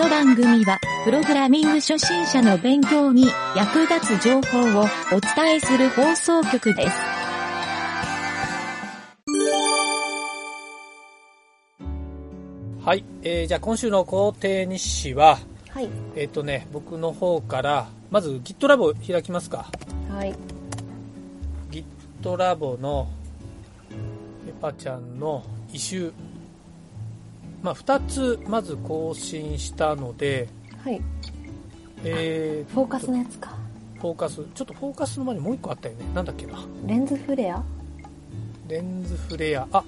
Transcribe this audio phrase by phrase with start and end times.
[0.00, 6.96] の番組は、プログラミング初心者の勉強に役立つ情報をお伝えする放送局です。
[12.82, 15.88] はい、えー、じゃあ今週の工程日誌は、はい。
[16.16, 19.70] えっ、とね、僕の方から、まず GitLab を開きますか。
[20.10, 20.34] はい。
[22.22, 23.06] GitLab の
[24.46, 26.12] ペパちゃんのイシュー、
[27.62, 30.48] まあ、2つまず更新したので、
[30.82, 31.00] はい。
[32.04, 33.54] えー、フォーカスのやつか。
[33.98, 36.04] フォーカス、ちょっとフォーカスの前にもう1個あったよね。
[36.14, 36.58] なんだっけな。
[36.86, 37.62] レンズフレア？
[38.68, 39.84] レンズフレア、あ、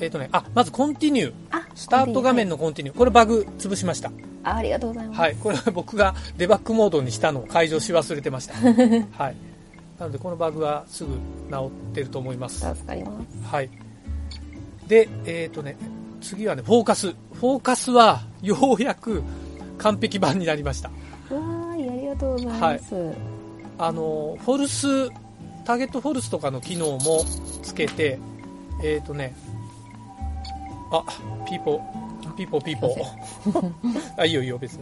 [0.00, 1.32] えっ、とね、あ、まずコンティニュー。
[1.50, 2.56] あ、スタート画面の。
[2.56, 2.96] のコンティニュー。
[2.96, 4.10] これバグ潰しました。
[4.44, 5.20] あありがとうございます。
[5.20, 5.34] はい。
[5.36, 8.54] これは僕がデバッグモードにしたのを解除し忘れてました。
[9.12, 9.36] はい。
[9.98, 11.10] なので、このバグはすぐ
[11.50, 12.60] 直ってると思います。
[12.60, 13.44] 助かります。
[13.50, 13.70] はい。
[14.86, 15.76] で、えっ、とね、
[16.20, 17.08] 次はね、フォーカス。
[17.08, 19.22] フォーカスは、ようやく
[19.78, 20.90] 完璧版になりました。
[21.30, 22.94] うわーい、ありがとうございます。
[23.78, 25.08] あの、フォルス、
[25.64, 27.24] ターゲットフォルスとかの機能も
[27.62, 28.18] つけて、
[28.82, 29.34] えっ、とね、
[30.90, 31.04] あ、
[31.48, 33.72] ピーポー、ピーポーピーポー。
[34.18, 34.80] あ、いいよいいよ、別に。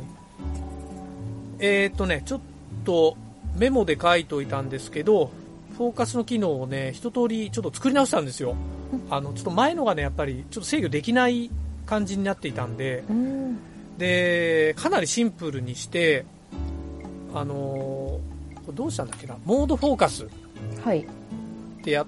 [1.58, 2.40] えっ、とね、ちょっ
[2.84, 3.16] と
[3.56, 5.30] メモで書いといたんですけど、
[5.76, 8.54] フォーカスの機能をね、一通りちょっと作り直したんですよ。
[9.10, 11.50] あの、ちょっと前のがね、やっぱりちょっと制御できない
[11.84, 13.58] 感じになっていたんで、うん。
[13.98, 16.24] で、かなりシンプルにして、
[17.34, 18.18] あの
[18.72, 20.28] どうしたんだっけな、モードフォーカスっ
[20.82, 21.06] はい。
[21.82, 22.06] てやっ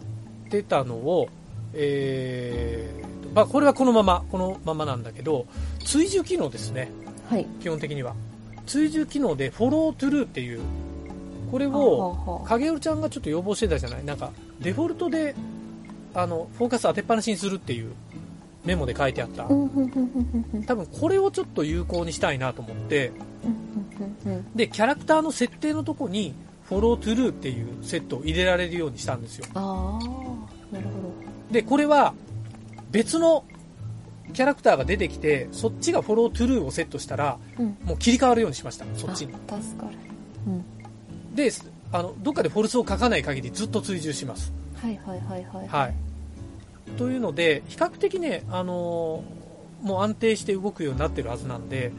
[0.48, 1.28] てたのを、
[1.75, 5.47] えーとまあ、これはこのまま、このままなんだけど、
[5.84, 6.91] 追従機能ですね、
[7.28, 7.47] はい。
[7.60, 8.14] 基本的には。
[8.66, 10.60] 追従機能で、フォロートゥルーっていう、
[11.50, 14.04] これを、影織ちゃんがちょっと要望してたじゃない？
[14.04, 15.34] なんか、デフォルトで、
[16.14, 17.92] あの、フォーカス当てっぱなしにするっていう
[18.64, 19.56] メモで書いてあった多
[20.75, 23.12] 分これをちょっと有効にしたいなと思って、
[24.54, 29.47] で、キャラクターの設定のとこに、フォロートゥルーっていうセットを入れられるようにしたんですよ。
[29.54, 31.12] ああ、なるほ
[31.50, 32.15] で、これは、
[32.91, 33.44] 別の
[34.34, 37.65] キャラクターが出てきて、そっちがフォロートゥルーをセットしたら、ど。
[37.65, 37.76] うん。
[37.84, 39.32] もう切り替わるようにしました、そっちに。
[39.48, 39.92] あ助かる。
[40.47, 40.65] うん。
[41.34, 41.50] で、
[41.93, 44.53] あの、どっかでフォルスを書かない限りずっと追従します。
[44.75, 45.69] はいはいはいはい。
[45.69, 45.94] はい。
[46.97, 49.39] というので、比較的ね、あのー
[49.83, 51.93] もう安定して動くようになってるはずなんで、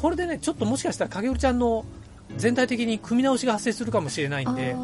[0.00, 1.84] これでね、ちょっともしかしたら影織ちゃんの
[2.36, 4.74] 全体的に組み直しが発生するかもしれないんで、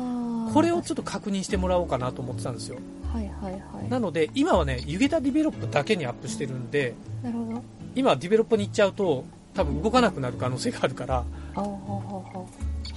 [0.54, 2.78] これをちょっと確認してもらおうかなと思ってたんですよ。
[3.12, 3.88] はいはいはい。
[3.88, 7.62] なので、今はね、湯桁ディベロップだけにアップしてるんで、なるほど。
[7.94, 9.24] 今 develop に行っちゃうと、
[9.54, 11.24] 多分動かなくなる可能性があるから、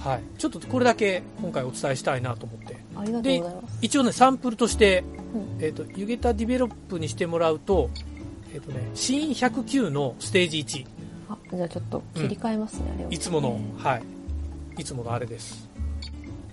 [0.04, 0.22] はい。
[0.38, 2.74] ちょっとこれだけ今回お伝えしたいなと思って。
[2.74, 2.76] う。
[2.96, 3.78] ありがとうございます。
[3.80, 5.02] 一応ね、サンプルとして、
[5.34, 7.88] うんえっ、と、湯桁ディベロップにしてもらうと、
[8.52, 10.86] えっ、とね、シーン109のステージ1、
[11.30, 13.10] あ、じゃあちょっと切り替えますね、あれを。
[13.10, 14.02] いつものえ、はい。
[14.78, 15.68] いつものあれです。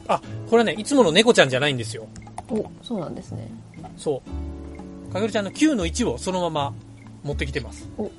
[0.07, 2.07] あ、これね、いつもの猫ちゃんじゃないんですよ。
[2.47, 3.49] ーお、そうなんですね。
[3.97, 4.21] そ
[5.09, 5.13] う。
[5.13, 6.73] かげるちゃんの9の1をそのまま
[7.23, 7.89] 持ってきてます。
[7.97, 8.11] お、オッ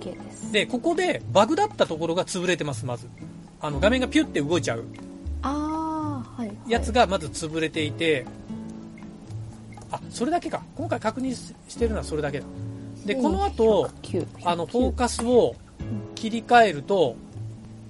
[0.00, 0.50] ケーです。
[0.50, 3.06] で、ここでバグだったところが潰れてます、まず。
[3.60, 4.84] あの、画面がピュって動いちゃう。
[6.68, 8.26] やつがまず潰れていて、
[9.90, 10.62] あ、それだけか。
[10.76, 12.46] 今回確認してるのはそれだけだ。
[13.06, 14.96] で、この後、109、あの、フォース。
[14.96, 15.56] カスを
[16.14, 17.16] 切り替えると、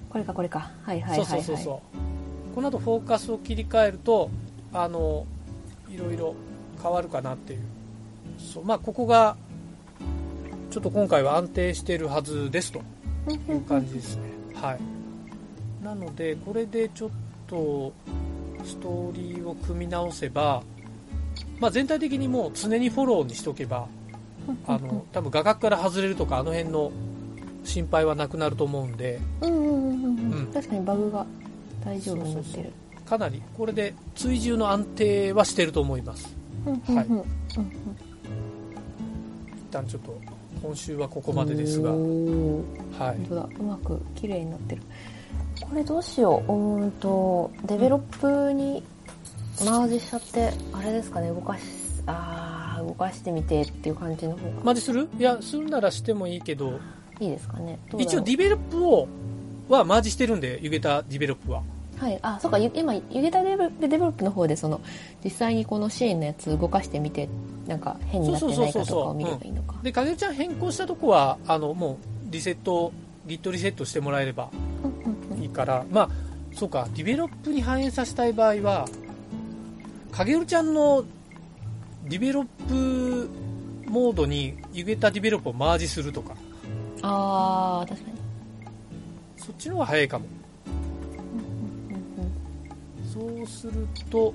[0.09, 0.71] これかこれか。
[0.83, 1.27] はいはいはい、はい。
[1.27, 1.81] そうそうそ
[2.51, 2.55] う。
[2.55, 4.29] この後フォーカスを切り替えると、
[4.73, 5.25] あの、
[5.89, 6.35] いろいろ
[6.81, 7.59] 変わるかなっていう。
[8.39, 9.37] そう、まあ、ここが、
[10.71, 12.81] ちょっと今回は安定してるはずですと
[13.27, 14.23] うんいう感じですね。
[14.53, 14.98] はい。
[15.83, 17.09] なので、これでちょっ
[17.47, 17.93] と、
[18.65, 20.61] ストーリーを組み直せば、
[21.59, 23.87] まあ、全体的にもう常にフォローにしとけば、
[24.67, 26.91] あの、 多分画角から外れるとか、あの辺の
[27.63, 30.47] 心配はなくなると思うんで、うんうんうんうん。
[30.53, 31.25] 確かにバグが
[31.83, 32.71] 大丈夫になってる。
[33.05, 36.35] かなりこれで追従の安定はしてると思います。
[36.65, 37.17] うんうんはいうん。
[37.17, 37.25] うん
[39.57, 40.17] 一旦ちょっと
[40.63, 41.99] 今週はここまでですが、はい。
[41.99, 43.49] 本当だ。
[43.59, 44.81] うまく綺麗になってる
[45.61, 46.51] これどうしよう。
[46.51, 48.83] うーんとデベロップに
[49.65, 51.29] マージしちゃってあれですかね。
[51.29, 51.61] 動かし
[52.05, 55.09] あー動かしてみてっていう感じの方がマージする？
[55.17, 56.79] いやするならしてもいいけど。
[57.19, 57.77] いいですかね。
[57.97, 59.07] 一応 develop を
[59.67, 61.61] はマージしてるんで湯桁ディベロップは。
[61.97, 62.17] はい。
[62.21, 62.57] あそうか。
[62.57, 64.79] ゆ今ユゲタ develo develop の方でその
[65.21, 67.27] 実際にこのシーンのやつ動かしてみて
[67.67, 69.75] なんか変になってないかとかを見ればいいのか。
[69.83, 72.93] で影ちゃん変更したとこはあのもうリセット
[73.27, 74.49] Git リセットしてもらえれば
[75.59, 76.09] からまあ
[76.55, 78.85] そうか develop に反映させたい場合は
[80.11, 81.03] 影るちゃんの
[82.05, 83.29] develop
[83.89, 86.33] モードにユゲタ develop をマージするとか。
[87.01, 88.17] あー確かに。
[89.35, 90.25] そっちの方が早いかも。
[93.13, 94.33] そうすると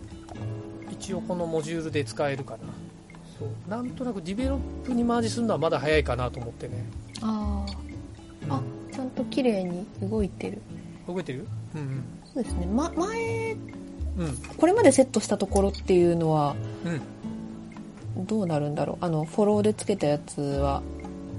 [0.91, 2.59] 一応このモジュールで使えるかな。
[3.39, 3.71] そう。
[3.71, 6.85] なんとなく develop にマージするのはまだ早いかなと思ってね、
[7.23, 7.65] あ
[8.49, 8.61] ああ
[8.93, 10.61] ちゃんと綺麗に動いてる
[11.07, 11.47] 覚えてる？
[11.75, 13.53] うんそうですね、ま、前
[14.17, 14.25] うん。
[14.27, 16.55] うんこれまでセットしたところっていうのは
[18.17, 18.27] うん。
[18.27, 19.05] どうなるんだろう？
[19.05, 20.83] あのフォローでつけたやつは。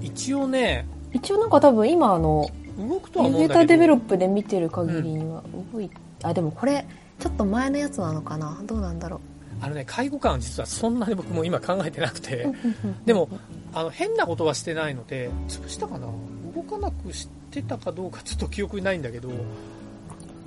[0.02, 0.86] 一応ね。
[1.12, 2.48] 一応なんか多分今あの
[2.78, 3.60] 動くとはユ思うんだけど。
[3.60, 5.42] ータデベロップで見てる限りには
[5.72, 5.90] 動い
[6.22, 6.86] あでもこれ
[7.18, 8.60] ちょっと前のやつなのかな？
[8.66, 9.20] どうなんだろ
[9.62, 12.44] あのね介護官は実はそんなに僕も今考えてなくて。
[12.44, 12.54] う
[13.06, 13.30] でも
[13.72, 16.06] あの変なことはしてないので潰したかな？
[16.54, 17.32] 動かなくして
[17.62, 19.28] たかどうかちょっと記憶にないんだけど。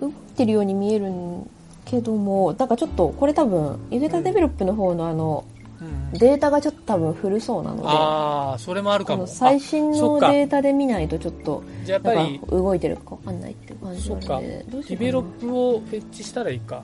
[0.02, 1.50] 動いてるように見えるん
[1.86, 5.44] けどもなんかちょっとこれ多分ユータデベロップの方のあの
[5.82, 6.18] うん。
[6.18, 9.28] データがちょっと多分古そうなのでああそれもあるかも。
[9.28, 16.84] 最新のデータで見ないとちょっとじゃあやっぱり動いてるかわかんないっていう感じなのでどうしディベロップをフェッチしたらいいか、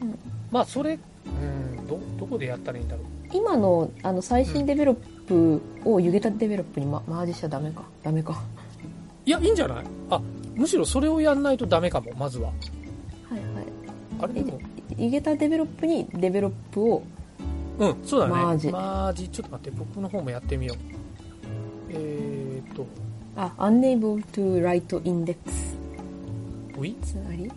[0.00, 0.18] うん。
[0.50, 3.04] まあそれうんどどこでやったらいいんだろう。
[3.32, 4.96] 今のあの最新デベロッ
[5.26, 7.82] プをユゲタ develop に、ま、マージしちゃダメか。
[8.02, 8.32] ダメか。
[8.34, 8.42] は
[9.26, 9.84] いやいいんじゃない？
[10.08, 10.20] あ
[10.54, 12.48] むしろそれをやんないとダメかもまずは。
[12.48, 12.52] い
[13.32, 13.42] はい。
[14.20, 14.58] あれでも。
[14.96, 17.02] ユゲタ develop に develop を
[17.78, 18.32] うんそうだね。
[18.32, 18.70] マージ。
[18.70, 20.76] マージちょっと待って僕の方もやってみよう。
[21.90, 22.86] えーと。
[23.36, 25.36] あ unable to write index
[26.78, 26.94] うい？
[27.02, 27.50] つまり？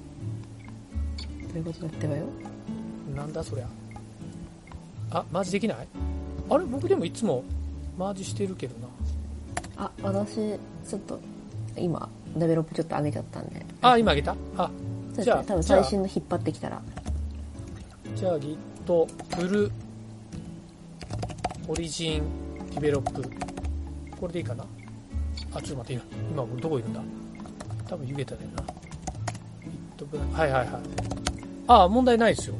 [1.51, 2.25] ということだってばよ？
[3.15, 3.67] なんだそりゃ。
[5.11, 5.87] あマージできない？
[6.49, 7.43] あれ僕でもいつも
[7.97, 8.87] マージしてるけどな。
[9.77, 11.19] あ私ちょっと
[11.79, 13.65] 今デベロップちょっと上げちゃったんで。
[13.81, 14.35] あ今あげた？
[14.57, 14.69] あ
[15.13, 16.81] じゃあね多分最新の引っ張ってきたら。
[18.15, 18.57] じゃあ Git
[19.35, 19.71] フル
[21.67, 22.23] オリジン
[22.71, 23.21] ディベロップ。
[24.19, 24.65] これでいいかな？
[25.53, 27.01] あちょっと待って今今俺どこいるんだ？
[27.87, 28.63] 多分湯桁だよな。
[30.37, 30.81] はいはいはい。
[31.67, 32.55] あ問題ないですよ。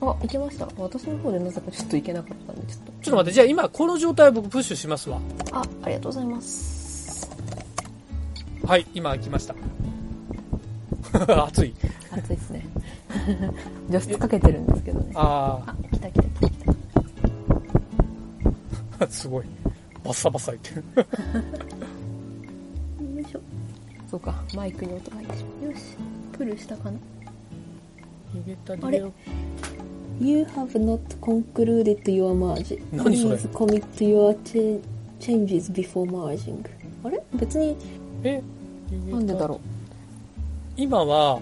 [0.00, 0.68] あ行けました。
[0.76, 2.92] 私の方でなぜかちょっと行けなかったんでちょっと。
[2.92, 5.18] ちょっと待ってじゃあ今この状態を僕プッシュしますわ。
[5.52, 6.83] あありがとうございます
[8.66, 9.54] はい今来ました。
[11.46, 11.74] 熱い。
[12.10, 12.64] 暑いですね。
[13.90, 15.12] 除湿かけてるんですけどね。
[15.14, 16.48] ああ来た来た来た。
[16.48, 16.52] 来
[18.98, 19.44] たあすごい。
[20.02, 20.84] バッサバサ言ってる。
[23.16, 23.40] よいしょ。
[24.10, 25.82] そうかマイクに音が入ってしまうよし
[26.32, 26.98] プルしたかな。
[28.82, 28.98] あれ
[30.20, 34.80] ？You have not concluded your merge 何それ？Please commit your ch-
[35.20, 36.64] changes before merging
[37.04, 37.22] あれ？
[37.34, 37.76] 別に
[38.24, 38.42] え
[39.10, 39.60] なんでだろ
[40.76, 41.40] 今は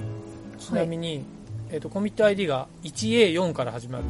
[0.58, 1.24] ちなみに、
[1.70, 4.04] えっとコミット ID が 1A4 から始まる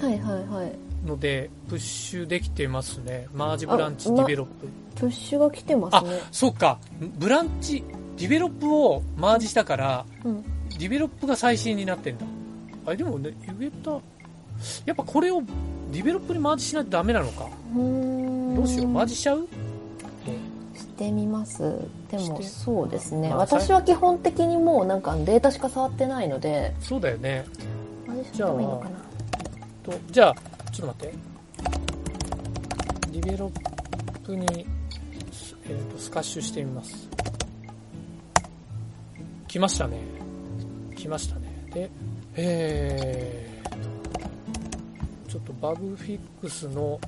[0.00, 0.72] うはいはいはい。
[1.06, 3.26] のでプッシュできてますね。
[3.34, 4.68] マージブランチあディベロップ。
[5.00, 6.20] プッシュが来てまあ,、すね。
[6.30, 6.78] そっか。
[7.18, 7.82] ブランチ
[8.16, 10.42] develop をマージしたからうん。
[10.78, 12.24] develop が最新になってんだ。
[12.86, 13.90] あでもねユゲタ
[14.86, 15.42] やっぱこれを
[15.92, 17.46] develop にマージしないとダメなのか。
[17.74, 18.88] どうしよう。
[18.88, 19.48] マージしちゃう？
[20.80, 21.78] してみます。
[22.10, 26.74] でもそうですね、まあ私は基本的にもうなんかデータしか触ってないので。
[26.80, 27.44] そうだよね。
[28.06, 28.90] マージしてもいいのかな。
[29.82, 30.34] とじゃあ
[30.72, 31.14] ちょっと待って。
[33.12, 34.66] develop に、
[35.66, 37.08] えー、とスカッシュしてみます。
[39.48, 39.98] 来ましたね。
[40.96, 41.66] 来ましたね。
[41.72, 41.90] で
[42.36, 43.70] えー
[45.24, 46.98] とちょっとバグフィックスの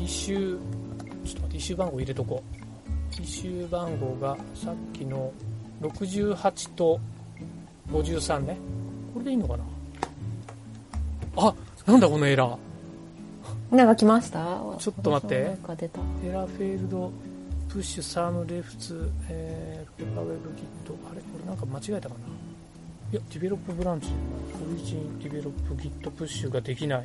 [0.00, 0.58] イシュー
[1.24, 2.57] ちょっと待ってイシュー番号入れとこう
[3.20, 5.32] イシュー番号がさっきの
[5.82, 7.00] 68と
[7.90, 8.56] 53ね。
[9.14, 9.64] これでいいのかな？
[11.36, 11.54] あ
[11.86, 12.58] なんだこのエラー。
[13.74, 14.60] なんか来ました？
[14.78, 15.34] ちょっと待って。
[15.34, 15.56] エラー
[16.46, 17.12] フェールド
[17.68, 20.94] プッシュサームレフツえー、ペーパーウェブギット。
[21.10, 22.20] あれこれなんか間違えたかな？
[23.12, 24.08] いや develop ブランチ。
[24.70, 27.04] origin develop git push ができない。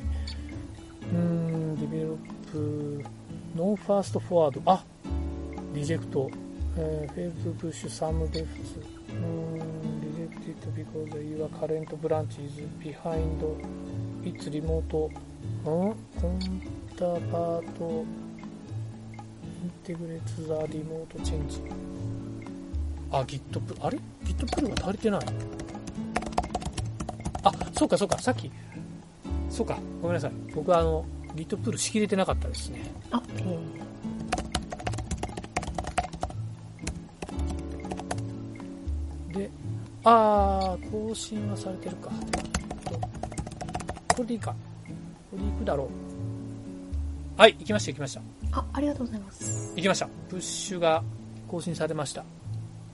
[1.14, 3.04] ーん develop
[3.56, 4.62] no fast forward。
[4.66, 4.84] あ
[5.74, 6.30] リジェクト。
[6.76, 13.40] えー、 failed push some refs rejected because your current branch is behind
[14.24, 15.12] its remote ん？
[15.64, 18.04] counterpart
[19.62, 21.62] integrate the remote change。
[23.12, 25.20] あ Git プあれ？Git プルが足りてない？
[27.44, 28.18] あそうかそうか。
[28.18, 28.50] さっき。
[29.48, 29.78] そうか。
[30.02, 30.32] ごめんなさい。
[30.54, 31.04] 僕はあの
[31.36, 32.80] Git プルしきれてなかったですね。
[33.12, 33.73] あえー
[40.04, 42.10] あー更新はされてるか。
[42.84, 42.98] と
[44.16, 44.54] これでいいか。
[45.30, 47.40] これでいくだろう。
[47.40, 48.20] はい行きました行きました。
[48.52, 49.72] あありがとうございます。
[49.76, 50.08] 行きました。
[50.28, 51.02] プッシュが
[51.48, 52.24] 更新されました。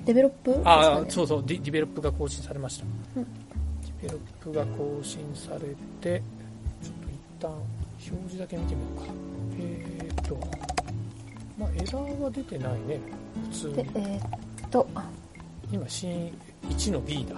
[0.05, 0.63] develop？
[0.65, 1.11] ああ、ね。
[1.11, 2.87] そうそうディ、 develop が更新されました。
[3.17, 3.25] うん。
[3.25, 5.61] develop が更新され
[6.01, 6.23] て、
[6.83, 9.13] ちょっと一旦表示だけ見てみようか。
[9.59, 10.39] えーっと、
[11.59, 12.99] まあ、エラーは出てないね、
[13.51, 13.91] 普通でに。
[13.97, 14.89] えーっと。
[14.95, 15.05] あ
[15.71, 16.33] 今、シーン
[16.71, 17.37] 1の B だ。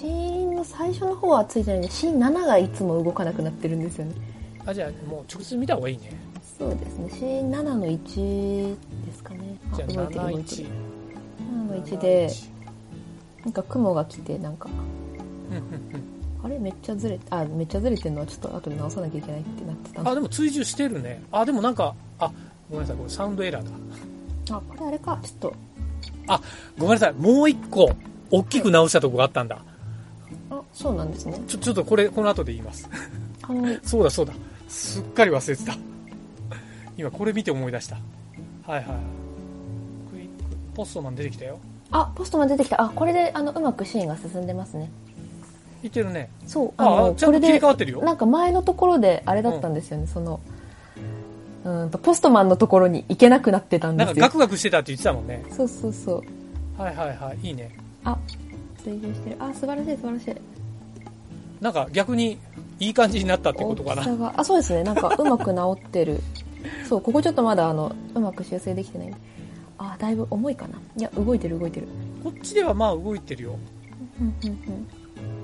[0.00, 4.14] シーンの最初の方はついてないんでシーン7がいつも動かなくなってるんですよね。
[4.66, 6.12] あ、じゃあ、もう直接見た方がいいね。
[6.58, 7.10] そうですね。
[7.10, 8.76] シーン7の1
[9.06, 9.56] ですかね。
[9.72, 10.70] あじゃあ、動いてる動いて71る。
[11.40, 12.30] 7の1で
[13.44, 14.68] なんか雲が来てなんか。
[15.50, 16.20] うんうんうん。
[16.42, 21.22] あれめっちゃずれあめっちゃずれてるのはちょっと後で直さなきゃいけないってなってたんあ、でも追従してるね。
[21.32, 22.32] あ、でもなんか、あ、
[22.70, 24.56] ごめんなさい、これサウンドエラーだ。
[24.56, 25.18] あこれあれか。
[25.22, 25.54] ちょっと。
[26.78, 27.92] ごめんなさい、もう一個、
[28.30, 29.58] 大きく直したとこがあったんだ。
[30.50, 32.88] あそうなんですねちょ、ちょっとこれ、この後で言います。
[33.42, 34.32] あの そうだそうだ。
[34.68, 35.76] すっかり忘れてた。
[36.96, 37.96] 今これ見て思い出した。
[38.66, 38.84] はいはい。
[40.12, 41.58] クイック、ポストマン出てきたよ。
[41.92, 44.90] あポストマン出てきたあこれであのうまくシーンが進んでますね
[45.82, 46.28] いってるね。
[46.46, 48.02] そうあのあ、ちゃんと切り替わってるよ。
[48.02, 50.40] なんか前のところであれだったんですよね、その
[51.64, 55.42] うーんとポストマンのところに行けなくなってたんですよなんかガクガクしてたって言ってたもんね。
[55.50, 56.22] そうそうそ
[56.78, 57.46] うはいはいはい。
[57.46, 57.70] いいね。
[58.04, 58.16] あ
[58.82, 59.36] 追従してる。
[59.38, 60.36] あ素晴らしい素晴らしい
[61.60, 62.38] なんか逆に
[62.78, 64.02] いい感じになったってことかな。
[64.02, 64.34] 大きさが。
[64.36, 64.82] あそうですね。
[64.82, 66.20] なんか うまく直ってる。
[66.88, 69.14] そうここちょっとまだあのうまく修正できてない。
[69.78, 70.78] あだいぶ重いかな。
[70.96, 71.88] いや動いてる動いてる。
[72.22, 73.56] こっちではまあ動いてるよ。
[74.20, 74.86] うんうんうん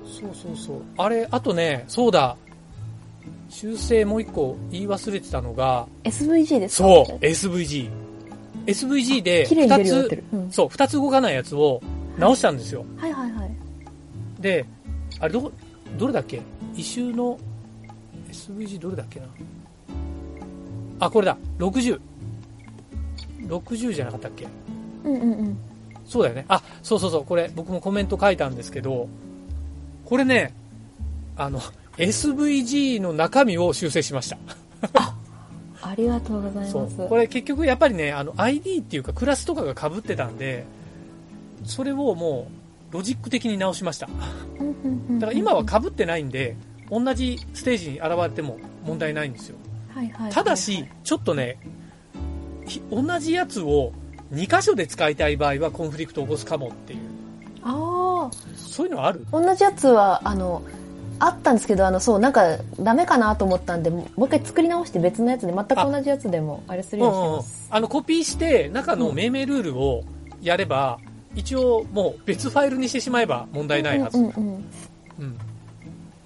[0.06, 0.82] そうそうそう。
[0.96, 2.36] あれ、あとね、そうだ。
[3.48, 6.84] 修正もう一個言い忘れてたのが、SVG ですか？
[6.88, 7.90] そう、SVG。
[8.66, 11.80] SVG で綺麗に出るようにな二つうん、そう、二つ動かないやつを
[12.18, 12.84] 直したんですよ。
[12.96, 13.50] はいはいはい
[14.40, 14.64] で、
[15.20, 15.52] あれどこ、
[15.98, 16.40] どれだっけ？
[16.76, 17.38] 異臭の
[18.30, 19.26] SVG どれだっけな？
[21.00, 21.36] あ、これだ。
[21.58, 21.98] 60。
[23.46, 24.46] 60じゃなかったっけ？
[25.04, 25.58] うんうんうん
[26.04, 26.44] そうだよね。
[26.48, 27.24] あ、そうそうそう。
[27.24, 29.08] これ、僕もコメント書いたんですけど、
[30.04, 30.54] これね、
[31.36, 31.60] あの、
[31.96, 34.38] SVG の中身を修正しました。
[35.82, 37.08] ありがとうございます。
[37.08, 40.64] これ結局やっぱりね、あの、ID っていうかクラスとかが被ってたんで、
[41.64, 42.48] それをも
[42.90, 44.08] う、ロジック的に直しました。
[44.58, 45.18] うんうんうんうん。
[45.18, 46.56] だから今は被ってないんで、
[46.90, 49.56] 同じステージに現れても問題ないんですよ。
[50.30, 51.58] ただし、ちょっとね、
[52.66, 53.92] ひ同じやつを
[54.32, 56.98] 2箇所で使いたい場合はコンフリクトを起こすかもっていう。
[57.62, 59.26] ああそういうのある？
[59.32, 60.62] 同じやつはあの
[61.18, 67.68] あったんですけどあのそうなんかダメかなと思ったんでもう一回作り直して別のやつで全く同じやつでもあれするようにしてます。
[67.70, 70.04] あの、コピーして中の命名ルールを
[70.42, 70.98] やれば、
[71.36, 74.18] 一応もう別ファイルにしてしまえば問題ないはず。
[74.18, 74.64] うんうんうん
[75.18, 75.38] うん。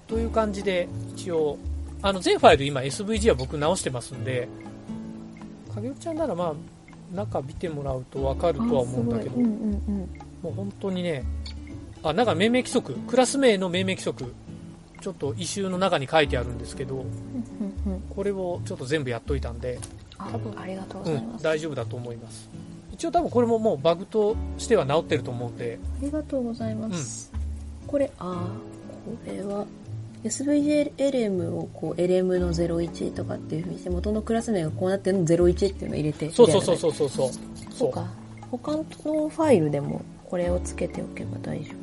[0.07, 1.57] という感じで、一応、
[2.01, 4.47] あの、全ファイル今 SVG は僕直してますんで、
[5.75, 6.53] 影尾ちゃんならまあ、
[7.15, 10.09] 中見てもらうとわかるとは思うんだけど、あすごいうんうんうん
[10.41, 11.23] もう本当にね、
[12.03, 14.33] あ、なんか命名規則、クラス名の命名規則、
[15.01, 19.79] ちょっと異臭の中に書いてあるんですけど、うんうんうんこれをちょっと全部やっといたんで、
[20.17, 22.49] あ多分ありがとうごうん、ざいます、大丈夫だと思います。
[23.01, 27.31] 一応多分これももうバグとしては直ってると思うんで、ありがとうございます、
[27.87, 29.65] これあーこれは
[30.23, 36.93] SVLM をこう LM の01とかっていうふうにして元のクラス名がこうなってるの01っていうのを入れてそうそうそううそう。
[36.93, 37.29] そうそう。
[37.73, 38.05] そうか
[38.51, 41.75] 他のファイルでもこれをつけておけば大丈夫。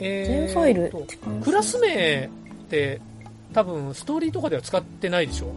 [0.00, 0.92] えー全ファイル
[1.44, 2.28] クラス名っ
[2.68, 3.00] て
[3.52, 5.52] 多分ストーリーとかでは使ってないでしょ？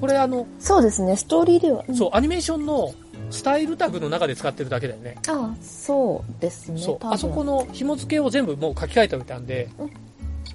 [0.00, 1.16] これあの、そうですね。
[1.16, 1.94] ストーリーでは、ん。
[1.94, 2.92] そう、アニメーションの
[3.32, 5.16] スタイルタグの中で使ってるだけだよね。
[5.28, 6.98] ああそうですねそう。
[7.00, 9.90] あそこの紐付けを全部もう書き換えておいたんで、うん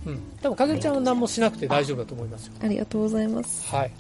[0.08, 0.22] うん。
[0.42, 2.54] 多分、かげるちゃんは何もしなくて大丈夫だと思いますよ。
[2.62, 3.92] ありがとうございますはい。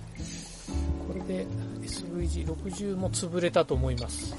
[1.07, 1.45] これで
[1.81, 4.35] SVG60 も潰れたと思います。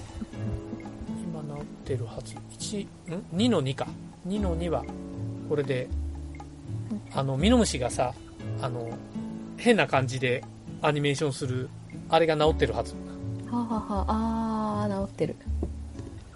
[1.31, 2.35] 今直ってるはず。
[2.59, 2.89] 1、ん
[3.37, 3.87] ?2 の2か。
[4.27, 4.85] 2の2は、
[5.49, 5.89] これで、
[7.15, 8.15] あの、ミノムシがさ、
[8.63, 8.89] あの、
[9.59, 10.43] 変な感じで
[10.81, 11.69] アニメーションする、
[12.09, 12.95] あれが直ってるはず。
[13.51, 15.37] はあ、はあはあ、あー治ってる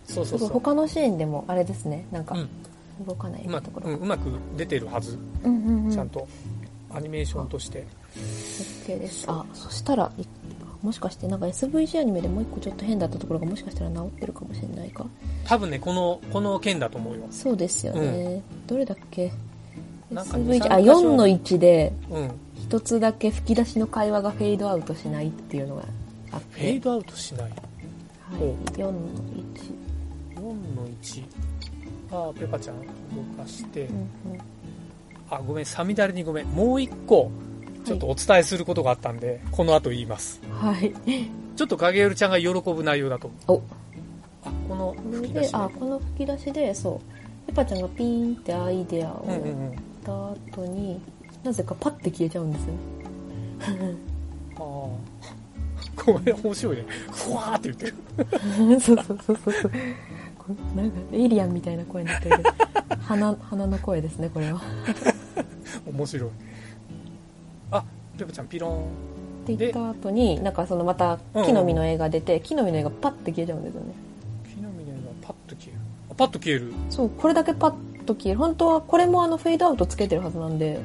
[0.05, 0.49] そうそうそう。
[0.49, 2.49] 他のシーンでもあれですねなんかうん
[3.07, 5.19] 動かないところ、うん、うまく出てるはず。
[5.45, 6.27] うんうんうんちゃんと。
[6.95, 7.87] アニメーションとして。
[8.87, 10.25] OK ですあそしたらい
[10.83, 15.07] もしかしてなんか SVG アニメでもう一個ちょっと変だったところがもしかしたら治ってるかもしれないか
[15.47, 17.23] 多分ね、この、この件だと思うよ。
[17.31, 19.33] そうですよね、どれだっけ
[20.13, 20.67] ？SVG あ二三箇所
[21.13, 22.31] 4の1でうん。
[22.57, 25.85] 一つだけ吹き出しの会話がフェードアウトしないっていうのが
[26.33, 27.43] あってフェードアウトしない。
[27.43, 27.53] はい、
[28.39, 28.93] ほう4の
[30.35, 30.41] 4
[30.77, 31.25] の1。
[32.11, 32.87] あーペパちゃん動
[33.43, 33.87] かして。
[33.87, 34.01] 1、うんう
[34.37, 34.39] ん。
[35.31, 36.47] あ、ごめん、サミダレにごめん。
[36.47, 37.31] もう一個、
[37.85, 40.41] ちょっとお伝えすることがあったんで、この後言います。
[40.51, 40.93] はい。
[41.57, 43.31] ちょっと影るちゃんが喜ぶ内容だと。
[43.47, 43.63] 思
[44.45, 45.57] あ、この吹き出し、で。
[45.57, 47.01] あこの吹き出しでそ
[47.45, 47.47] う。
[47.47, 49.49] ペパちゃんがピーンってアイデアをうんやっうん。
[49.49, 51.01] うんた後に、
[51.45, 52.73] なぜかパッて消えちゃうんですよ。
[52.73, 53.95] ね
[54.57, 55.42] ああ
[55.97, 56.85] これ面白いね。
[57.11, 57.87] ふわーって言って。
[58.75, 59.73] るそうそうそうそう。
[60.75, 62.43] なんかエイリアンみたいな声になってる。
[63.03, 64.61] 鼻鼻の声ですねこれは。
[65.87, 66.31] 面白い。
[67.71, 67.85] あ
[68.19, 68.77] ペコちゃんピローン。
[69.43, 73.95] って言った後になんかそのまた木の実の絵が出て、木の実の絵がパッて消えちゃうんですよね。
[74.55, 75.81] 木の実の絵がパッと消える。
[76.11, 76.73] あパッと消える。
[76.91, 78.39] そうこれだけパッと消える。
[78.39, 80.81] 本当はこれもあのフェードアウトつけてるはずなんで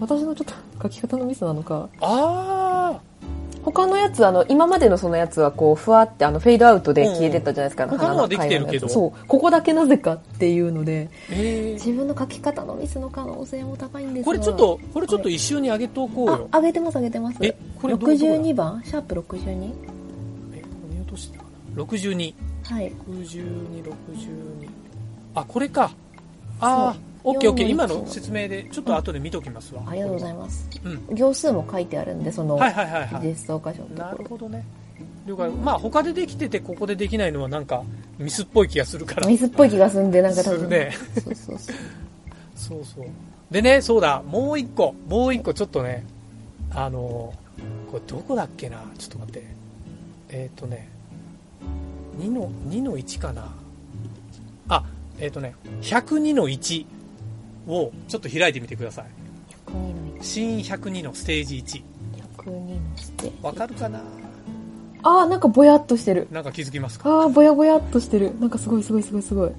[0.00, 1.88] 私のちょっと書き方のミスなのか。
[2.00, 2.55] あ
[3.66, 9.26] 他のやつあの今までのそのやつはこうふわってあのフェードアウトで消えてったじゃないですか、うんのはでそう。
[9.26, 11.08] ここだけなぜかっていうので。
[11.30, 16.48] あえ自分の書き方のミスの可能性も高いんですー、これちょっとこれちょっと一緒に上げておこうよ。
[16.52, 17.38] あ上げてます上げてます。
[17.42, 18.82] えこれどこどこだ？62番？
[18.84, 21.44] シャープ62えここ見落としたか
[21.74, 22.92] な？62はい。
[22.92, 24.68] 6262
[25.34, 25.90] あこれか。
[26.60, 26.96] ああ
[27.26, 30.68] オッケーオッケー4今の説明でちょっと後で見ときますわ、ありがとうございます。
[30.84, 31.16] うん。
[31.16, 33.28] 行数も書いてあるんでそのはいはいはいはい。
[33.28, 34.64] 実装箇所のなるほどね。
[35.26, 37.82] 了解まあ他でできててここでできないのはなんか
[38.16, 39.22] ミスっぽい気がするから。
[39.22, 40.70] ろミスっぽい気がするんでなんか多分。
[40.70, 40.92] ね。
[41.24, 41.76] そうそうそう。
[42.54, 43.06] そうそう。
[43.50, 44.22] でねそうだ。
[44.22, 44.94] もう一個。
[45.08, 46.06] もう一個ちょっとね
[46.70, 47.34] あの
[47.90, 48.84] これどこだっけな。
[48.98, 49.44] ちょっと待って。
[50.28, 50.88] えっ、とね。
[52.20, 53.52] 2の2の1かな。
[54.68, 54.84] あ
[55.18, 55.56] えっ、とね。
[55.82, 56.86] 102の1
[57.66, 59.06] をちょっと開いてみてください。
[59.66, 61.82] 102の新102のステージ1
[62.44, 64.02] 102のしてわかるかな？
[65.02, 66.26] あーなんかぼやっとしてる。
[66.30, 67.22] なんか気づきますか？
[67.22, 68.38] あーぼやぼやっとしてる。
[68.40, 69.52] なんかすごいすごいすごいすごい。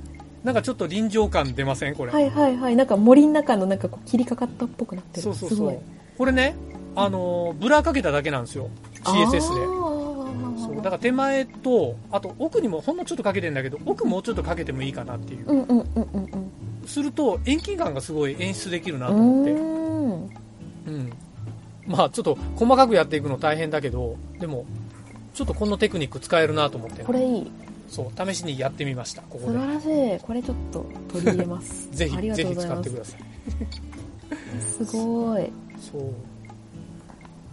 [0.44, 2.76] なんかちょっと臨場感出ませんこれ、はいはいはい。
[2.76, 5.22] なんか森の中のなんかこう切りかかったっぽくなってる。
[5.24, 5.76] そうそうそすごい。
[5.76, 5.80] う
[6.18, 6.56] これね
[6.96, 8.70] あのーブラーかけただけなんですよ。
[9.04, 9.40] CSS で。
[9.40, 10.76] そう。
[10.78, 15.46] だから手前とあと奥にもほんのちょっとかけてんだけど奥もうちょっとかけてもいいかなっていう。
[15.48, 16.52] うんうんうんうんうん
[16.88, 19.52] すると遠近感がすごい演出できるなうと思って。
[19.52, 21.14] うん。
[21.86, 24.66] まあちょっと細かくやっていくの大変だけどでも
[25.34, 27.04] ちょっとこのテクニック使えるなと思って。
[27.04, 27.52] これいい。
[27.88, 29.46] そう試しにやってみましたここで。
[29.46, 29.86] 素晴らし
[30.18, 30.20] い。
[30.22, 31.90] これちょっと取り入れます。
[31.96, 33.22] ぜひぜひ使ってください。
[34.86, 35.52] すごい。
[35.80, 36.02] そう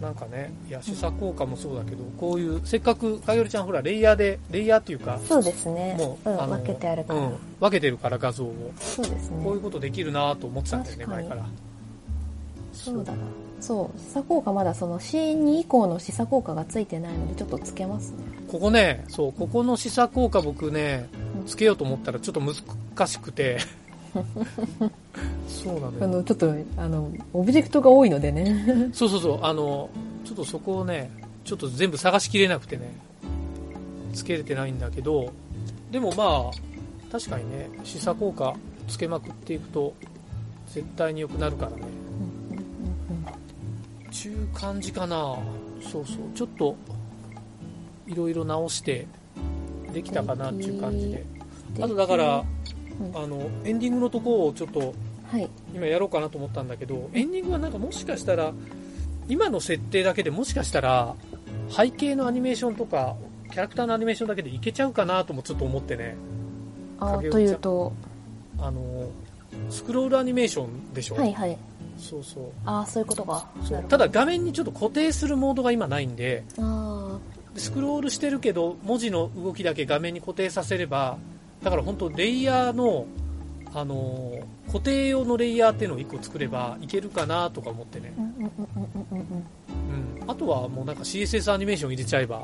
[0.01, 5.95] なんかねいや主作効果もそうだけどこういうせっかくかよりちゃんほらレイヤーでレイヤーっていうかそうですね。
[5.97, 8.73] もう、うん、あの分けてあるから、うん、分けてるから画像を。
[8.79, 9.43] そうですね。
[9.43, 11.45] こういうことできるなと思ってたんだよね前から。
[12.73, 13.19] そうだな。
[13.61, 13.99] そう。
[13.99, 18.17] 示唆効果まだその C2 以降の示唆効果がついてないのでちょっとつけますね。
[18.51, 21.07] ここねそうここの示唆効果僕ね
[21.39, 21.45] うん。
[21.45, 23.59] つけようと思ったらちょっと難しくて
[25.47, 28.89] そうなあのちょっとあのオブジェクトが多いのでね。
[28.93, 29.39] そうそうそう。
[29.41, 29.89] あの
[30.23, 31.11] ちょっとそこをね
[31.43, 33.05] ちょっと全部探しきれなくてね。
[34.13, 35.33] つけれてないんだけど
[35.91, 38.55] でもまあ確かにね示唆効果
[38.87, 39.93] つけまくっていくと
[40.67, 41.83] 絶対に良くなるからね。
[44.11, 45.37] ちゅう感じかな。
[45.81, 46.17] そうそう。
[46.33, 46.75] ちょっと
[48.07, 49.05] いろいろ直して
[49.93, 51.25] できたかなっていう感じで
[51.81, 52.43] あとだから
[52.99, 53.17] うん。
[53.17, 54.93] あのエンディングのとこをちょっと
[55.31, 55.49] はい。
[55.73, 58.53] 今やろうかなと思ったんだけどエンディングはなんかもしかしたら
[59.27, 61.15] 今の設定だけでもしかしたら
[61.69, 63.15] 背景のアニメーションとか
[63.51, 66.15] キャラクターのアニメーションだけでいけちゃうかなともちょっと思ってね。
[66.99, 67.93] あというと。
[68.59, 69.09] あの
[69.69, 71.57] スクロールアニメーションでしょ、はいはい。
[71.97, 72.43] そうそう。
[72.65, 73.49] ああそういうことか。
[73.87, 77.17] ただ画面にちょっと固定するモードが今ないんであ
[77.55, 81.17] スクロールしてるけど文字の動きだけ画面に固定させれば
[81.63, 83.05] だから本当レイヤーの
[83.75, 88.13] あのー固定用のレイヤーっていうのを1個作ればいけるかなとか思ってね。
[88.17, 88.21] ー、
[90.21, 90.29] うん。
[90.29, 92.43] あとはもうなんか CSS アニメーション入れちゃえば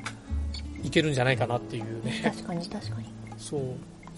[0.82, 2.22] いけるんじゃないかなっていうね。
[2.24, 3.08] 確かに確かに。
[3.38, 3.62] そう。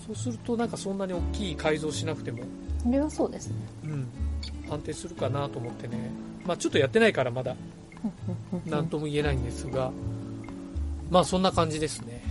[0.05, 2.43] そうするとなんかそんなに大きい改造しなくても、
[2.83, 3.55] それはそうですね。
[3.85, 4.07] うん、
[4.69, 6.11] 安定するかなと思ってね。
[6.45, 7.55] まあちょっとやってないからまだ。
[8.67, 9.91] 何とも言えないんですが、
[11.09, 12.21] まあそんな感じですね。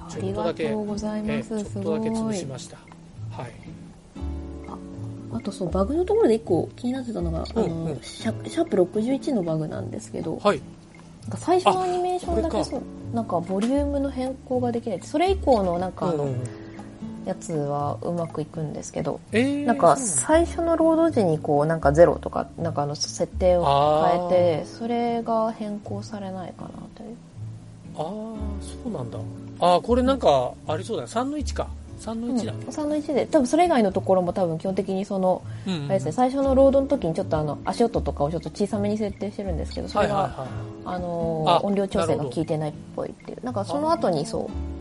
[0.00, 2.76] ありがとうございえます、すーちょっとだけ潰しました。
[3.30, 3.81] はい
[5.32, 10.60] あとそうバグのところで1個気になってたのが、うんあのうんシャシャープ61のバグなんですけど、はい
[11.22, 12.82] なんか最初のアニメーションだけそう
[13.14, 16.62] なんかボリュームの変更ができないそれ以降のなんかあの、うんうん
[17.24, 27.16] やつはうまくいくんですけど、えーなんか最初のロード時にこうなんかゼロとかなんかあの設定を変えてそれが変更されないかなという
[27.96, 28.04] ああ
[28.60, 29.18] そうなんだ
[29.60, 31.68] ああこれなんかありそうだね3の1か
[32.00, 33.26] 3の1だ、うん、3の1で。
[33.26, 40.48] 多分それ以外のところも多分基本的にその、うんうんあれですね最初のロードの時にちょっとあの足音とかをちょっと小さめに設定してるんですけどそれが、はいはいはい。
[40.84, 43.44] あの音量調整が効いてないっぽいっていう。
[43.44, 44.72] なんかその後にそう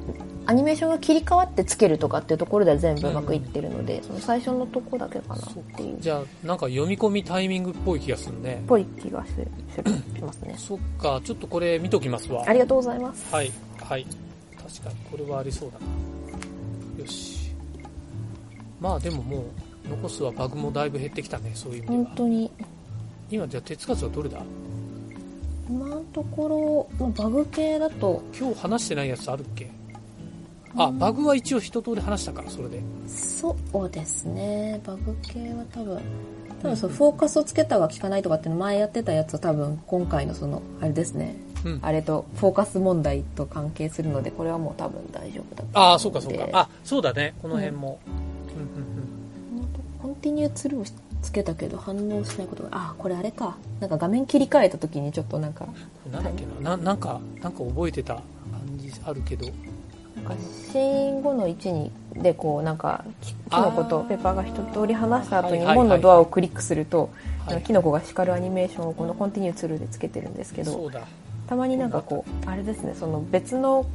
[0.45, 5.97] アニメーションが切り替わってつけるとかっていうところでは全部うまくいってるので、その最初のとこだけかなっていう。
[6.00, 8.63] じゃあなんか読み込みタイミングっぽい気がするね。
[8.67, 9.47] ぽい気がする
[10.15, 10.56] しますね。
[10.58, 12.43] そっかちょっとこれ見ときますわ。
[12.47, 13.34] ありがとうございます。
[13.34, 14.06] はいはい。
[14.58, 14.95] 確かに。
[15.12, 15.86] これはありそうだな
[17.01, 17.51] よし。
[18.79, 19.45] まあでもも
[19.85, 22.03] う残すはバグもだいぶ減ってきたねそういう意味では。
[22.05, 22.51] 本当に。
[23.29, 24.41] 今じゃあ手つかずはどれだ？
[25.69, 28.21] 今のところ、まあ、バグ系だと。
[28.37, 29.69] 今日話してないやつあるっけ？
[30.75, 32.81] あバグは一応一通り話したからそれで。
[33.07, 34.79] そうですね。
[34.85, 35.99] バグ系は多分。
[36.61, 41.35] 多分そうフォーカスをつけたが効かないとかっていうの前やってたやつは多分今回のそのあれですね
[41.65, 41.80] うん。
[41.82, 46.47] あれとフォーカス問題と関係するのでこれはもう多分大丈夫だとああそうかそうか。
[46.54, 47.34] あそうだね。
[47.41, 48.84] この辺も、うん。
[48.86, 48.91] うん
[50.02, 50.86] コンティニューツルーを
[51.21, 53.58] つけたけど反応しないことがあこれあれか。
[53.80, 55.67] なんか画面切り替えた時にちょっとなんか。
[56.06, 56.76] うん、なんだっけな。
[56.76, 58.15] ななんかなんか覚えてた。
[58.15, 58.24] 感
[58.78, 59.45] じあるけど。
[60.15, 60.34] なんか
[60.71, 67.10] シーン5の1にでこうなんかキキノコとペッパーが一通り話した後に門のドアをクリックすると、
[67.65, 71.08] キノコが叱るアニメーションをこのコンティニューツルーでつけてるんですけどそうだ、
[71.51, 73.85] たまになんかこうあれですねその別の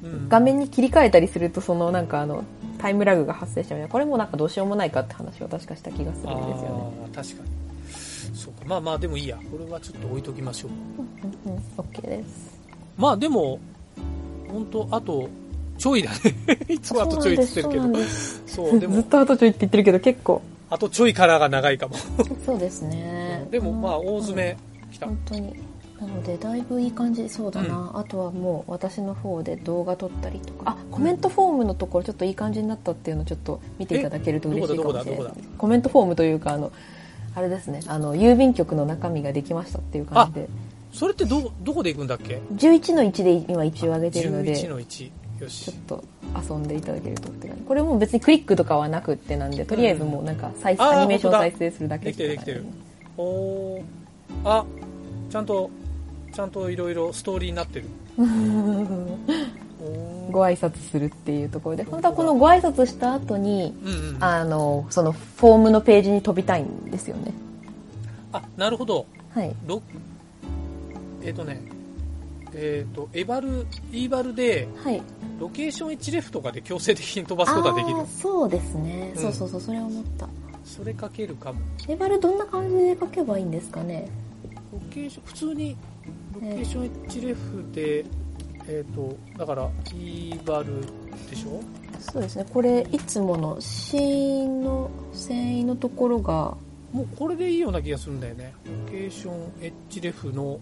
[0.00, 2.44] うん、画面に切り替えたりするとそのなんかあの
[2.78, 6.92] タイムラグが発生しちゃうみたいなこれもなんかどうしようもないかって話を確かした気がするんですよね。
[7.02, 8.36] ああ確かに。
[8.36, 8.60] そうか。
[8.64, 9.36] まあまあでもいいや。
[9.50, 10.70] これはちょっと置いときましょう。
[11.48, 12.60] うんうん OK です。
[12.96, 13.58] まあでも
[14.48, 15.28] 本当あと
[15.76, 16.16] ちょいだね。
[16.72, 17.82] いつもあとちょいっつってるけど。
[17.82, 18.42] そうです。
[18.46, 20.42] そうでずっもと後ちょいって言ってるけど結構。
[20.70, 21.96] あとちょいカラーが長いかも。
[22.46, 23.44] そうですね。
[23.50, 24.56] でもまあ大詰め。
[24.92, 25.67] きた、本当に
[26.00, 30.70] なのでだいぶいい感じそうだな、あとはもう私の方で動画撮ったりとか。
[30.70, 35.32] あコメントフォームのところちょっといい感じになったっていうのをちょっと見ていただけると嬉しいかもしれない。
[35.56, 36.70] コメントフォームというかあの
[37.34, 37.80] あれですね。
[37.86, 40.48] あの郵便局の中身ができましたっていう感じで。
[40.92, 45.64] それってどどこで行くんだっけ？11の1で今一応上げてるので11の1よし。
[45.64, 46.04] ちょっと
[46.50, 47.62] 遊んでいただけるとって感じ。
[47.64, 52.64] これも別にクリックとかはなくってなんでとりあえずもうなんか再あーアニメーション再生するだけできてるできてる。
[53.16, 53.82] おー。
[54.44, 54.64] あ
[55.30, 55.70] ちゃんと
[56.32, 57.86] ちゃんといろいろストーリーになってる。
[60.30, 61.84] ご挨拶するっていうところで。
[61.84, 64.24] 本当はこのご挨拶した後にうんうん。
[64.24, 67.32] あのそのフォームのページに飛びたいんですよね。
[68.32, 69.06] あなるほど。
[69.34, 69.54] はい。
[69.66, 69.82] ろ
[71.22, 71.62] えっ、とね
[72.54, 75.02] えっ、とエバル e バルではい。
[75.40, 78.04] ロケーション1レフとかで強制的に飛ばすことができる。
[78.20, 79.22] そうですね、うん。
[79.22, 80.28] そうそうそうそれは思った。
[80.64, 81.60] それかけるかも。
[81.86, 84.08] レバルどんな感じで書けばいいんですかね？
[84.72, 85.76] ロケーション普通に
[86.34, 88.04] ロケーション1レフで、
[88.68, 90.82] えっ、とだから e バル
[91.30, 91.60] でしょ？
[92.00, 92.46] そうですね。
[92.52, 96.56] これいつものシーンの遷移のところが
[96.92, 98.52] もうこれでいいような気がするんだよね。
[98.86, 100.58] ロケーション h レフの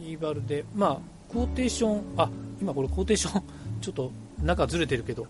[0.00, 0.98] e バルでまあ
[1.32, 3.42] コーテーションあ今これコーテーション
[3.80, 5.26] ちょっと中ずれてるけど。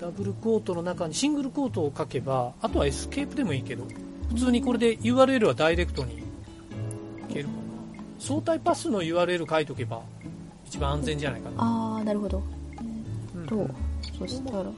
[0.00, 3.84] ダブルコートの中にシングルコートを書けばあとはエスケープでもいいけど
[4.30, 6.22] 普通にこれで URL はダイレクトにい
[7.28, 7.48] ける。
[7.48, 7.59] かな
[8.20, 10.02] 相対パスの URL 書いとけば
[10.66, 12.42] 一番安全じゃないかな、ああなるほど。
[13.34, 13.46] うん。
[13.46, 13.68] と
[14.18, 14.64] そしたら。
[14.64, 14.70] こ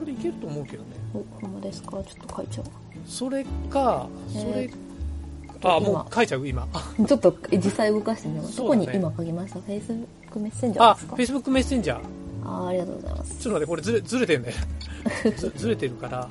[0.00, 0.88] れでいけると思うけどね。
[1.14, 1.90] おほんまですか？
[1.90, 2.64] ちょっと書いちゃ
[3.06, 4.70] それかそれ、え
[5.60, 6.66] とあもう書いちゃう今。
[7.08, 8.86] ちょっと実際動かしてみます、そうだね。
[8.86, 11.98] どこに今書きました？Facebook メッセンジャーあですか？Facebook メッセンジャー
[12.44, 13.30] あーありがとうございます。
[13.30, 14.56] ちょっと待って、これずれずれてんだよ。
[15.36, 16.28] ずずれてるから、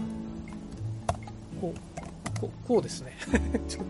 [1.59, 3.13] こう、こうこうですね。
[3.67, 3.81] ち ょ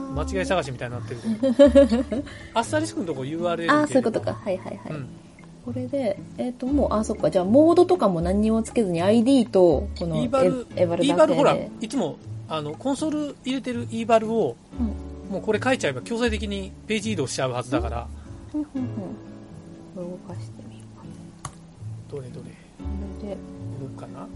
[0.00, 1.20] 間違い探しみたいになってる。
[1.20, 2.22] けど。
[2.54, 4.34] アスタリスクのとこ URL ああーそういうことか。
[4.34, 5.08] かはいはいはい、うん。
[5.64, 7.30] これでえっ、ともうあそっか。
[7.30, 10.24] じゃあモードとかも何にもつけずに ID とこの e
[10.76, 12.16] エエバル e だけでバルほら、いつも、
[12.48, 15.32] あの、コンソール入れてる e バルを、うん。
[15.32, 18.06] もうこれ書いちゃえば強制的にページ移動しちゃうはずだから、
[18.52, 18.82] ふんふん
[19.94, 20.04] ふん。
[20.04, 20.84] 動かしてみよ
[22.08, 22.50] どれどれ、うこ
[23.22, 23.34] れで。
[23.34, 24.28] どうかな。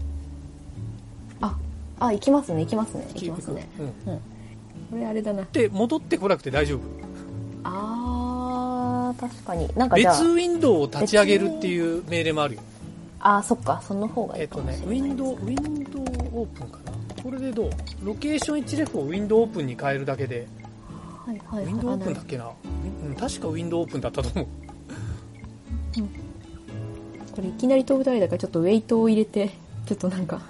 [1.41, 1.57] あ
[1.99, 3.67] あ行きますね行きますね行きますね。
[4.07, 4.19] うん。
[4.91, 6.81] これあれだなで、戻ってこなくて大丈夫。
[7.63, 12.61] あー確かになんか別ウィンドウを立ち上げるっていう命令もあるよ。
[13.19, 16.03] あーそっかその方がいいかえっとね、もしれないウィンドウ、ウィンドウ
[16.41, 17.23] オープンかな。
[17.23, 17.69] これでどう？
[18.03, 20.47] ロケーション1レフをウィンドウオープンに変えるだけで、
[21.25, 22.49] はいはいはいウィンドウオープンだっけな、
[23.05, 24.47] うん、確かウィンドウオープンだったと思う。
[27.33, 29.51] これいきなり飛ぶたりだからちょっとウェイトを入れて
[29.85, 30.41] ちょっとなんか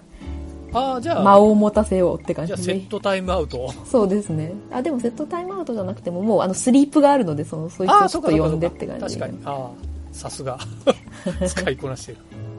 [0.73, 3.71] ああ、じゃあ、間を持たせようって感じゃじであセットタイムアウト。
[3.85, 9.39] そうですねあでもセットタイムアウトじゃなくてももうあのスリープがあるのでそのそいつをちょっと呼んでって感じ確かに。
[9.45, 9.69] ああ、
[10.11, 10.57] さすが。
[11.47, 12.17] 使いこなしてる。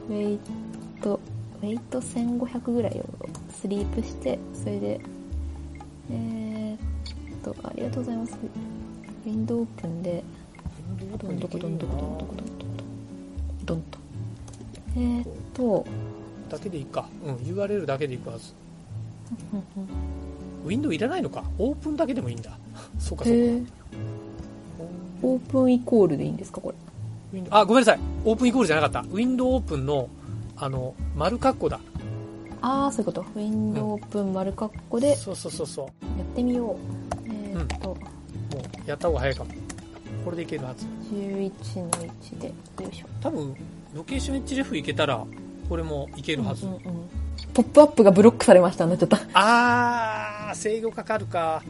[0.09, 0.39] ウェイ
[1.01, 1.19] ト
[1.61, 3.05] ウェイト1500ぐらいを
[3.51, 4.99] スリープしてそれで
[6.11, 6.77] えー、っ
[7.41, 8.37] とありがとうございます
[9.25, 10.23] ウィンドウオープンで
[11.21, 14.03] どんどこどんどこどんどこどんどこどんどんと
[14.95, 15.85] えーっと、
[16.53, 17.07] だけでいいか。
[17.25, 18.53] うん、URL だけでいくはず。
[20.65, 21.43] ウィンドウいらないのか？
[21.57, 22.57] オープンだけでもいいんだ。
[22.99, 23.39] そうか、そうか。
[23.39, 23.65] へー
[25.23, 26.73] オープンイコールでいいんですか、こ
[27.33, 27.41] れ。
[27.49, 27.99] あ、ごめんなさい。
[28.25, 28.99] オープンイコールじゃなかった。
[29.09, 30.09] ウィンドウオープンの、
[30.57, 31.79] あの、丸括弧だ。
[32.61, 33.21] ああ、そういうこと。
[33.21, 35.87] ウィンドウオープン丸括弧でやそうそうそうそう。
[35.87, 35.89] っ
[36.35, 36.75] てみよう。
[37.25, 39.51] えーっと、もう、やった方が早いかも。
[40.25, 40.85] これでいけるはず。
[41.13, 41.51] 11
[41.83, 42.53] の1で、よ
[42.91, 43.07] いしょ。
[43.21, 43.55] 多分、
[43.93, 45.25] ロケーション HRF いけたら、
[45.69, 46.65] これもいけるはず。
[46.65, 47.09] うんうんうん
[47.53, 49.17] ポップアップがブロックされましたね、ちょっと。
[49.33, 51.61] あー、制御かかるか。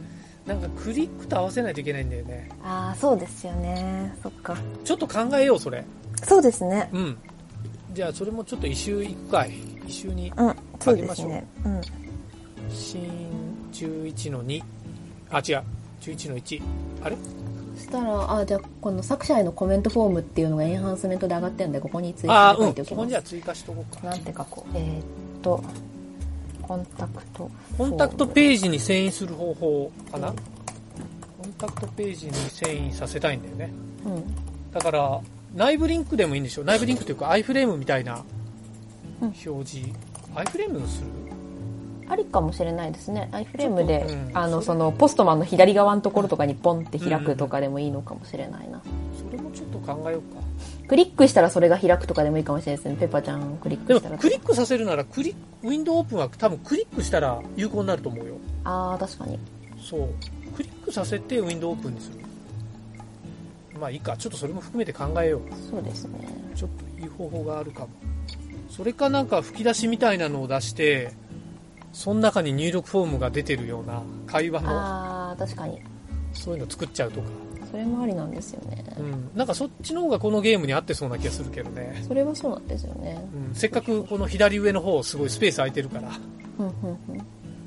[0.46, 2.48] なんかクリックと合わせないといけないんだよね。
[2.62, 4.14] ああ、そうですよね。
[4.22, 4.56] そっか。
[4.84, 5.84] ちょっと考えよう、それ。
[6.22, 6.88] そうですね。
[6.92, 7.16] うん。
[7.92, 9.46] じゃあ、それもちょっと一周いくか
[9.88, 11.46] 周に、うん、そうですね。
[11.64, 11.80] うん。
[12.70, 13.02] 新
[13.72, 14.62] 11の2。
[15.30, 15.62] あ、違う。
[16.00, 16.62] 11の1。
[17.02, 17.16] あれ？
[17.76, 22.28] そしたら、あ、じゃあ、この作者へのコメントフォームっていうのがエンハンスメントで上がってるんで、ここに追。
[22.28, 22.88] 加で書いておきます。
[22.90, 24.06] そこにじゃあ追加しとこうか。
[24.08, 24.76] なんて書こう。
[24.76, 25.02] えーっ
[25.42, 25.64] と、
[26.62, 27.50] コンタクト。
[27.76, 30.34] コンタクトページに遷移する方法かな、コ
[31.46, 33.72] ンタクトページに遷移させたいんだよね。
[34.06, 34.24] うん。
[34.72, 35.20] だから、
[35.54, 38.24] 内部リンクでもいいんでしょ内部リンクというか、アイフレームみたいな
[39.20, 39.88] うん表示。
[40.34, 41.06] アイフレームにする
[42.08, 43.28] ありかもしれないですね。
[43.32, 48.82] アイフレームで、うんあの、そその、ポストマンの左側のところとかにポンって開くとかでもいいのかもしれないな。
[49.16, 50.42] それもちょっと考えようか。
[50.86, 52.96] クリックしたらそれが開くとかでもいいかもしれないですね。
[52.96, 54.18] ペッパちゃんクリックしたら。
[54.18, 59.38] クリックさせるならクリ window open は多分クリックしたら有効になると思うよああ、確かに。
[59.80, 60.08] そう
[60.54, 62.18] クリックさせて window open にする
[63.80, 65.40] まあいいかちょっとそれも含めて考えよう
[65.70, 66.28] そうですね。
[66.54, 67.88] ちょっといい方法があるかも
[68.70, 71.12] それかなんか吹き出しみたいなのを出して
[71.94, 75.80] その中に入力フォームが出てるような会話のああ、確かに。
[76.34, 77.28] そういうの作っちゃうとか、
[77.70, 78.84] それもありなんですよね。
[78.98, 83.24] うん、なんかそっちの方がこのゲームに合ってそうな気がするけどね、それはそうなんですよね。
[83.32, 86.10] うん、せっかくこの左上の方すごいスペース空いてるから。
[86.58, 86.72] うんうん
[87.08, 87.18] うん。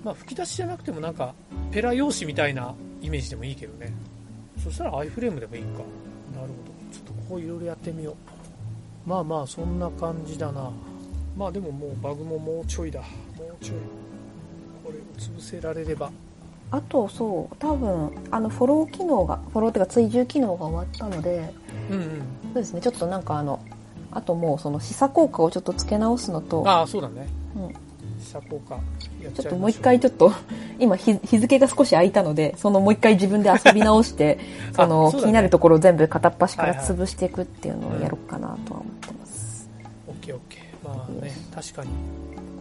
[0.03, 1.33] まあ、吹き出しじゃなくてもなんか
[1.71, 3.93] ペラ用紙みたいなイメージでもいいけどね。
[4.63, 5.69] そしたらアイフレームでもいいか。
[5.69, 6.47] なるほど。
[6.91, 8.11] ちょっとここいろいろやってみよ
[9.05, 9.09] う。
[9.09, 10.71] まあまあそんな感じだな。
[11.35, 12.99] まあでももうバグももうちょいだ。
[13.01, 13.05] も
[13.59, 13.77] うちょい
[14.87, 16.09] これを潰せられれば。
[16.71, 21.53] あと、そう、多分、あの、フォロー機能が、フォローっていうか追従機能が終わったので、
[21.89, 22.05] うんうん。
[22.05, 23.59] そうですね、ちょっとなんかあの、
[24.11, 27.27] あともうその示唆効果をちょっと付け直すのと、ああそうだね。
[27.55, 27.73] うん、
[28.23, 28.75] 遮光化
[29.21, 30.31] やっちょっともう一回ちょっと、
[30.79, 34.39] 今日日付が少し空いたので、そのもう一回自分で遊び直して、
[34.73, 35.19] そのね。
[35.19, 39.69] 気になるところを全部片っ端からはいはい潰していくっていうのをやろうかなとは思ってます。
[40.07, 40.87] オッケーオッケー。
[40.87, 41.89] まあね確かに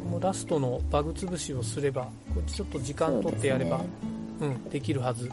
[0.07, 5.31] このラストのバグ潰しをすればこっちちょっと時間取ってやればそううんできるはず。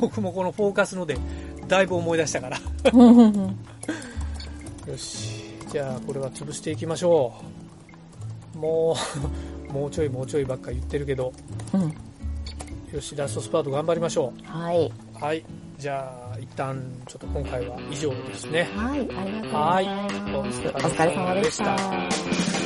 [0.00, 1.16] 僕もこのフォーカスので
[1.68, 2.58] だいぶ思い出したから。
[4.86, 5.44] よし。
[5.70, 7.34] じゃあこれは潰していきましょ
[8.54, 8.58] う。
[8.58, 8.96] も
[9.68, 11.32] う もうちょいもうちょいばっか言ってるけど。
[11.74, 11.94] うん。
[12.92, 14.86] よしラストスパート頑張りましょはい。
[14.86, 15.44] うはい。
[15.78, 18.68] じゃあ一旦ちょっと今回は以上ですね。
[18.74, 19.56] はい、ありがとうございます。
[19.58, 19.86] はい。
[20.36, 20.44] お
[20.78, 22.65] 疲れ様でした。